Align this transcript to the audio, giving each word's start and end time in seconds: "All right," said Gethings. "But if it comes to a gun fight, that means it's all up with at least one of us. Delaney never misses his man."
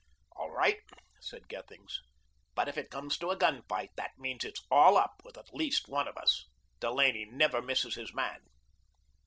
"All 0.35 0.49
right," 0.49 0.79
said 1.19 1.47
Gethings. 1.47 2.01
"But 2.55 2.67
if 2.67 2.75
it 2.75 2.89
comes 2.89 3.19
to 3.19 3.29
a 3.29 3.35
gun 3.37 3.61
fight, 3.69 3.91
that 3.97 4.17
means 4.17 4.43
it's 4.43 4.65
all 4.71 4.97
up 4.97 5.21
with 5.23 5.37
at 5.37 5.53
least 5.53 5.87
one 5.87 6.07
of 6.07 6.17
us. 6.17 6.47
Delaney 6.79 7.25
never 7.25 7.61
misses 7.61 7.93
his 7.93 8.11
man." 8.11 8.39